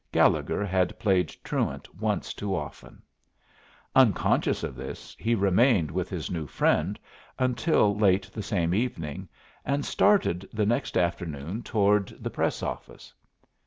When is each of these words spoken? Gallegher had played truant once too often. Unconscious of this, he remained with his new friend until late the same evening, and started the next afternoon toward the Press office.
Gallegher 0.11 0.65
had 0.65 0.97
played 0.97 1.29
truant 1.43 1.93
once 1.93 2.33
too 2.33 2.55
often. 2.55 3.03
Unconscious 3.95 4.63
of 4.63 4.73
this, 4.75 5.15
he 5.19 5.35
remained 5.35 5.91
with 5.91 6.09
his 6.09 6.31
new 6.31 6.47
friend 6.47 6.97
until 7.37 7.95
late 7.95 8.23
the 8.33 8.41
same 8.41 8.73
evening, 8.73 9.29
and 9.63 9.85
started 9.85 10.49
the 10.51 10.65
next 10.65 10.97
afternoon 10.97 11.61
toward 11.61 12.07
the 12.19 12.31
Press 12.31 12.63
office. 12.63 13.13